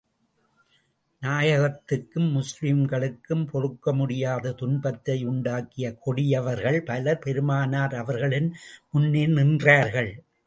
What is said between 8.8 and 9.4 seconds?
முன்னே